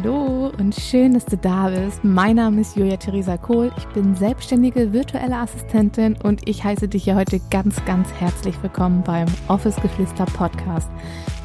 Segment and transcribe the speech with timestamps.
[0.00, 2.04] Hallo und schön, dass du da bist.
[2.04, 3.72] Mein Name ist Julia Theresa Kohl.
[3.78, 9.02] Ich bin selbstständige virtuelle Assistentin und ich heiße dich hier heute ganz, ganz herzlich willkommen
[9.02, 10.88] beim Office Geflüster Podcast.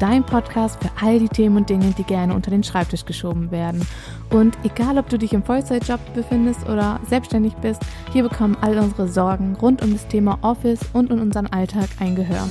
[0.00, 3.86] Dein Podcast für all die Themen und Dinge, die gerne unter den Schreibtisch geschoben werden.
[4.28, 7.80] Und egal, ob du dich im Vollzeitjob befindest oder selbstständig bist,
[8.12, 12.16] hier bekommen all unsere Sorgen rund um das Thema Office und in unseren Alltag ein
[12.16, 12.46] Gehör.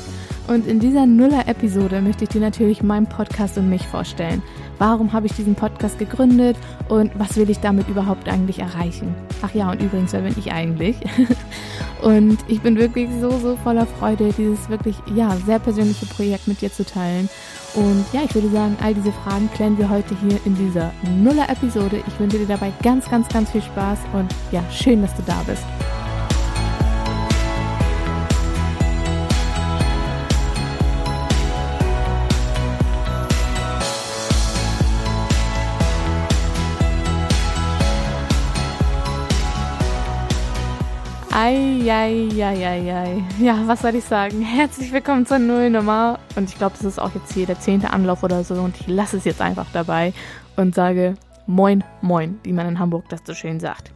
[0.47, 4.41] Und in dieser Nuller-Episode möchte ich dir natürlich meinen Podcast und mich vorstellen.
[4.81, 6.57] Warum habe ich diesen Podcast gegründet
[6.89, 9.13] und was will ich damit überhaupt eigentlich erreichen?
[9.43, 10.97] Ach ja, und übrigens, wer bin ich eigentlich?
[12.01, 16.61] und ich bin wirklich so, so voller Freude, dieses wirklich, ja, sehr persönliche Projekt mit
[16.61, 17.29] dir zu teilen.
[17.75, 22.01] Und ja, ich würde sagen, all diese Fragen klären wir heute hier in dieser Nuller-Episode.
[22.07, 25.43] Ich wünsche dir dabei ganz, ganz, ganz viel Spaß und ja, schön, dass du da
[25.45, 25.63] bist.
[41.51, 43.21] Eieieiei.
[43.41, 44.41] Ja, was soll ich sagen?
[44.41, 46.17] Herzlich willkommen zur Nullnummer.
[46.37, 48.53] Und ich glaube, das ist auch jetzt hier der zehnte Anlauf oder so.
[48.53, 50.13] Und ich lasse es jetzt einfach dabei
[50.55, 51.15] und sage
[51.47, 53.91] Moin, Moin, wie man in Hamburg das so schön sagt.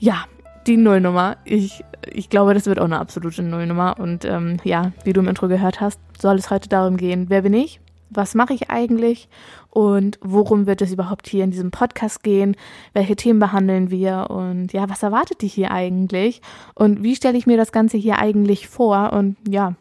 [0.00, 0.24] Ja,
[0.66, 1.36] die Nullnummer.
[1.44, 4.00] Ich, ich glaube, das wird auch eine absolute Nullnummer.
[4.00, 7.42] Und ähm, ja, wie du im Intro gehört hast, soll es heute darum gehen, wer
[7.42, 7.80] bin ich?
[8.10, 9.28] Was mache ich eigentlich
[9.70, 12.56] und worum wird es überhaupt hier in diesem Podcast gehen,
[12.92, 14.30] welche Themen behandeln wir?
[14.30, 16.40] Und ja, was erwartet dich hier eigentlich?
[16.74, 19.12] Und wie stelle ich mir das Ganze hier eigentlich vor?
[19.12, 19.74] Und ja,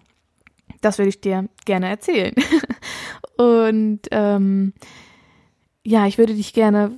[0.82, 2.34] das würde ich dir gerne erzählen.
[3.38, 4.74] und ähm,
[5.86, 6.98] ja, ich würde dich gerne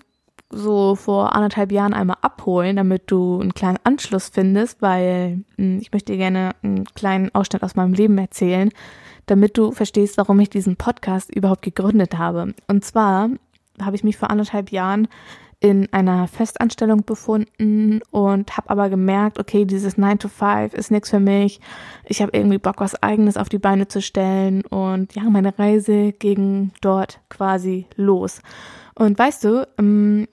[0.49, 5.91] so vor anderthalb Jahren einmal abholen, damit du einen kleinen Anschluss findest, weil hm, ich
[5.91, 8.71] möchte dir gerne einen kleinen Ausschnitt aus meinem Leben erzählen,
[9.27, 12.53] damit du verstehst, warum ich diesen Podcast überhaupt gegründet habe.
[12.67, 13.29] Und zwar
[13.81, 15.07] habe ich mich vor anderthalb Jahren
[15.59, 21.09] in einer Festanstellung befunden und habe aber gemerkt, okay, dieses 9 to 5 ist nichts
[21.09, 21.59] für mich.
[22.05, 26.11] Ich habe irgendwie Bock, was eigenes auf die Beine zu stellen und ja, meine Reise
[26.11, 28.41] ging dort quasi los.
[28.93, 30.27] Und weißt du, ähm,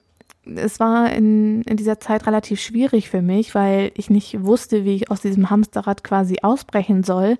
[0.55, 4.95] es war in, in dieser Zeit relativ schwierig für mich, weil ich nicht wusste, wie
[4.95, 7.37] ich aus diesem Hamsterrad quasi ausbrechen soll.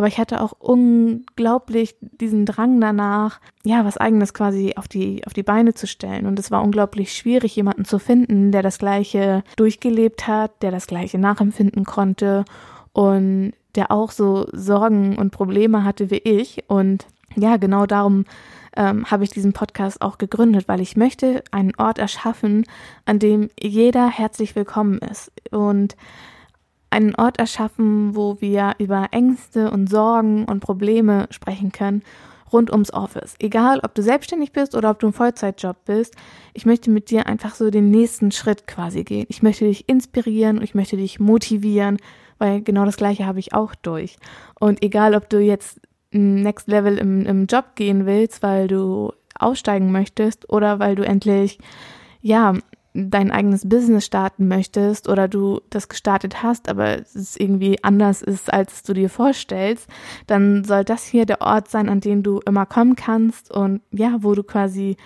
[0.00, 5.34] Aber ich hatte auch unglaublich diesen Drang danach, ja, was eigenes quasi auf die, auf
[5.34, 6.24] die Beine zu stellen.
[6.24, 10.86] Und es war unglaublich schwierig, jemanden zu finden, der das Gleiche durchgelebt hat, der das
[10.86, 12.46] Gleiche nachempfinden konnte
[12.94, 16.64] und der auch so Sorgen und Probleme hatte wie ich.
[16.66, 17.04] Und
[17.36, 18.24] ja, genau darum
[18.78, 22.64] ähm, habe ich diesen Podcast auch gegründet, weil ich möchte einen Ort erschaffen,
[23.04, 25.94] an dem jeder herzlich willkommen ist und
[26.90, 32.02] einen Ort erschaffen, wo wir über Ängste und Sorgen und Probleme sprechen können
[32.52, 33.36] rund ums Office.
[33.38, 36.16] Egal, ob du selbstständig bist oder ob du im Vollzeitjob bist,
[36.52, 39.26] ich möchte mit dir einfach so den nächsten Schritt quasi gehen.
[39.28, 41.98] Ich möchte dich inspirieren und ich möchte dich motivieren,
[42.38, 44.16] weil genau das gleiche habe ich auch durch.
[44.58, 45.80] Und egal, ob du jetzt
[46.12, 51.58] Next Level im, im Job gehen willst, weil du aussteigen möchtest oder weil du endlich,
[52.20, 52.54] ja,
[52.92, 58.52] dein eigenes Business starten möchtest oder du das gestartet hast, aber es irgendwie anders ist,
[58.52, 59.88] als du dir vorstellst,
[60.26, 64.18] dann soll das hier der Ort sein, an den du immer kommen kannst und ja,
[64.20, 64.96] wo du quasi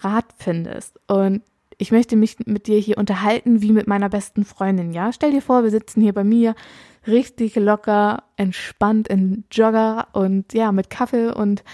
[0.00, 0.98] Rat findest.
[1.06, 1.42] Und
[1.78, 5.12] ich möchte mich mit dir hier unterhalten wie mit meiner besten Freundin, ja?
[5.12, 6.54] Stell dir vor, wir sitzen hier bei mir,
[7.06, 11.64] richtig locker, entspannt in Jogger und ja, mit Kaffee und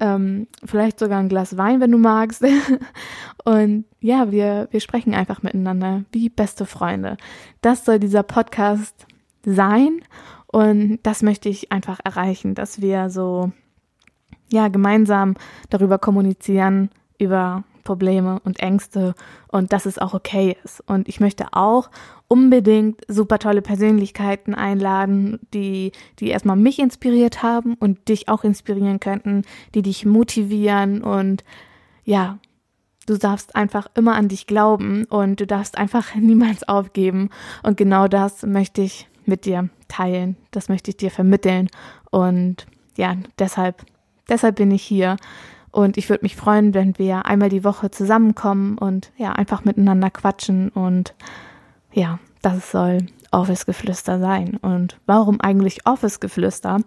[0.00, 2.44] ähm, vielleicht sogar ein Glas Wein, wenn du magst.
[3.44, 7.16] und ja, wir, wir sprechen einfach miteinander wie beste Freunde.
[7.60, 9.06] Das soll dieser Podcast
[9.44, 10.00] sein
[10.46, 13.52] und das möchte ich einfach erreichen, dass wir so
[14.50, 15.36] ja gemeinsam
[15.68, 19.14] darüber kommunizieren über Probleme und Ängste
[19.48, 20.82] und dass es auch okay ist.
[20.86, 21.90] Und ich möchte auch
[22.28, 29.00] unbedingt super tolle Persönlichkeiten einladen, die, die erstmal mich inspiriert haben und dich auch inspirieren
[29.00, 29.42] könnten,
[29.74, 31.44] die dich motivieren und
[32.04, 32.38] ja,
[33.06, 37.30] du darfst einfach immer an dich glauben und du darfst einfach niemals aufgeben.
[37.62, 40.36] Und genau das möchte ich mit dir teilen.
[40.50, 41.68] Das möchte ich dir vermitteln.
[42.10, 42.66] Und
[42.96, 43.84] ja, deshalb,
[44.28, 45.16] deshalb bin ich hier.
[45.72, 50.10] Und ich würde mich freuen, wenn wir einmal die Woche zusammenkommen und ja, einfach miteinander
[50.10, 50.70] quatschen.
[50.70, 51.14] Und
[51.92, 54.56] ja, das soll Office-Geflüster sein.
[54.56, 56.78] Und warum eigentlich Office-Geflüster?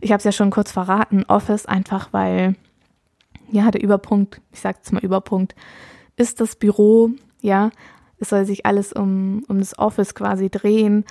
[0.00, 1.24] Ich habe es ja schon kurz verraten.
[1.28, 2.56] Office einfach, weil,
[3.50, 5.54] ja, der Überpunkt, ich sage jetzt mal Überpunkt,
[6.16, 7.10] ist das Büro,
[7.40, 7.70] ja.
[8.18, 11.04] Es soll sich alles um, um das Office quasi drehen.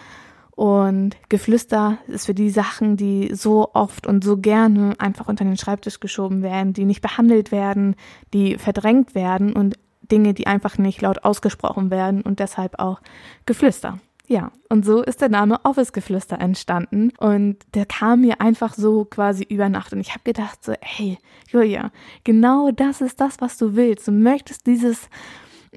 [0.56, 5.58] Und Geflüster ist für die Sachen, die so oft und so gerne einfach unter den
[5.58, 7.96] Schreibtisch geschoben werden, die nicht behandelt werden,
[8.34, 9.78] die verdrängt werden und
[10.12, 13.02] Dinge, die einfach nicht laut ausgesprochen werden und deshalb auch
[13.46, 14.00] Geflüster.
[14.28, 19.44] Ja, und so ist der Name Office-Geflüster entstanden und der kam mir einfach so quasi
[19.44, 21.18] über Nacht und ich habe gedacht so, hey,
[21.50, 21.92] Julia,
[22.24, 24.08] genau das ist das, was du willst.
[24.08, 25.10] Du möchtest dieses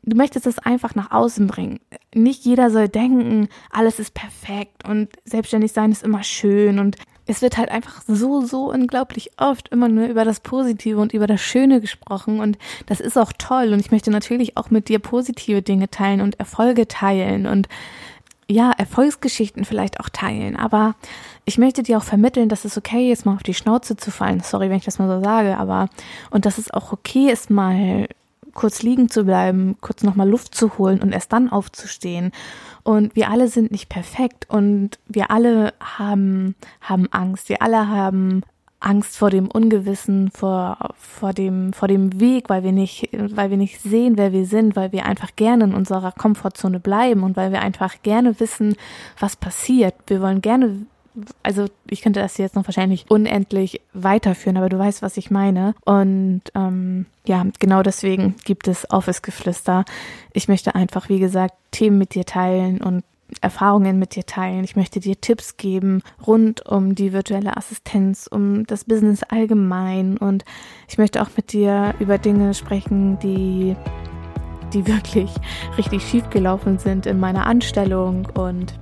[0.03, 1.81] du möchtest es einfach nach außen bringen.
[2.15, 6.97] Nicht jeder soll denken, alles ist perfekt und selbstständig sein ist immer schön und
[7.27, 11.27] es wird halt einfach so, so unglaublich oft immer nur über das Positive und über
[11.27, 14.99] das Schöne gesprochen und das ist auch toll und ich möchte natürlich auch mit dir
[14.99, 17.69] positive Dinge teilen und Erfolge teilen und
[18.47, 20.97] ja, Erfolgsgeschichten vielleicht auch teilen, aber
[21.47, 24.41] ich möchte dir auch vermitteln, dass es okay ist, mal auf die Schnauze zu fallen.
[24.41, 25.89] Sorry, wenn ich das mal so sage, aber
[26.31, 28.07] und dass es auch okay ist, mal
[28.55, 32.33] kurz liegen zu bleiben, kurz nochmal Luft zu holen und erst dann aufzustehen.
[32.83, 37.49] Und wir alle sind nicht perfekt und wir alle haben, haben Angst.
[37.49, 38.43] Wir alle haben
[38.85, 43.57] Angst vor dem Ungewissen, vor, vor dem, vor dem Weg, weil wir nicht, weil wir
[43.57, 47.51] nicht sehen, wer wir sind, weil wir einfach gerne in unserer Komfortzone bleiben und weil
[47.51, 48.77] wir einfach gerne wissen,
[49.19, 49.95] was passiert.
[50.07, 50.87] Wir wollen gerne
[51.43, 55.75] also ich könnte das jetzt noch wahrscheinlich unendlich weiterführen, aber du weißt, was ich meine.
[55.85, 59.85] Und ähm, ja, genau deswegen gibt es Office-Geflüster.
[60.33, 63.05] Ich möchte einfach, wie gesagt, Themen mit dir teilen und
[63.41, 64.65] Erfahrungen mit dir teilen.
[64.65, 70.19] Ich möchte dir Tipps geben rund um die virtuelle Assistenz, um das Business allgemein.
[70.19, 70.45] Und
[70.89, 73.77] ich möchte auch mit dir über Dinge sprechen, die
[74.73, 75.31] die wirklich
[75.79, 78.75] richtig schief gelaufen sind in meiner Anstellung und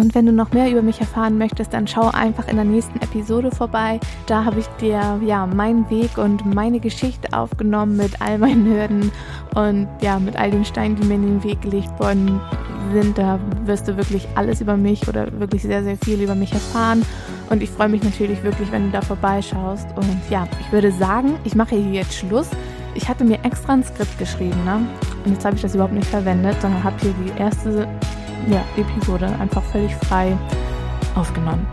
[0.00, 2.98] und wenn du noch mehr über mich erfahren möchtest, dann schau einfach in der nächsten
[3.00, 4.00] Episode vorbei.
[4.26, 9.12] Da habe ich dir ja meinen Weg und meine Geschichte aufgenommen mit all meinen Hürden
[9.54, 12.40] und ja, mit all den Steinen, die mir in den Weg gelegt worden
[12.94, 13.18] sind.
[13.18, 17.04] Da wirst du wirklich alles über mich oder wirklich sehr, sehr viel über mich erfahren.
[17.50, 19.86] Und ich freue mich natürlich wirklich, wenn du da vorbeischaust.
[19.96, 22.48] Und ja, ich würde sagen, ich mache hier jetzt Schluss.
[22.94, 24.80] Ich hatte mir extra ein Skript geschrieben, ne?
[25.24, 27.86] Und jetzt habe ich das überhaupt nicht verwendet, sondern habe hier die erste
[28.48, 30.36] ja, Episode einfach völlig frei
[31.14, 31.66] aufgenommen.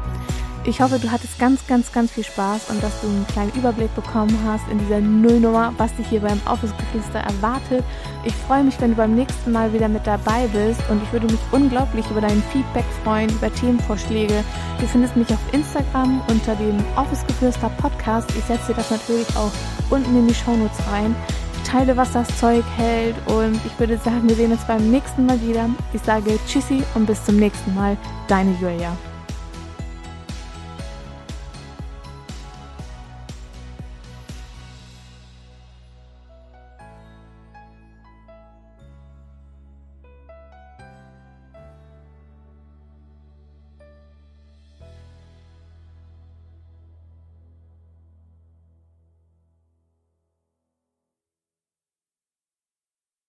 [0.68, 3.96] Ich hoffe, du hattest ganz, ganz, ganz viel Spaß und dass du einen kleinen Überblick
[3.96, 7.86] bekommen hast in dieser Nullnummer, was dich hier beim Office-Geflüster erwartet.
[8.26, 11.28] Ich freue mich, wenn du beim nächsten Mal wieder mit dabei bist und ich würde
[11.28, 14.44] mich unglaublich über dein Feedback freuen, über Themenvorschläge.
[14.82, 18.30] Du findest mich auf Instagram unter dem Office-Geflüster Podcast.
[18.38, 19.52] Ich setze dir das natürlich auch
[19.90, 21.16] unten in die Shownotes rein
[21.68, 23.16] teile, was das Zeug hält.
[23.28, 25.70] Und ich würde sagen, wir sehen uns beim nächsten Mal wieder.
[25.94, 27.98] Ich sage Tschüssi und bis zum nächsten Mal.
[28.28, 28.96] Deine Julia.